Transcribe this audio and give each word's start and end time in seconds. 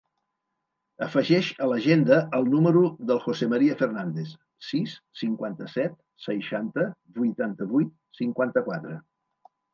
Afegeix 1.07 1.49
a 1.65 1.67
l'agenda 1.71 2.17
el 2.37 2.47
número 2.53 2.81
del 3.11 3.21
José 3.25 3.49
maria 3.51 3.75
Fernandez: 3.83 4.33
sis, 4.69 4.97
cinquanta-set, 5.23 5.95
seixanta, 6.29 6.89
vuitanta-vuit, 7.21 7.95
cinquanta-quatre. 8.23 8.99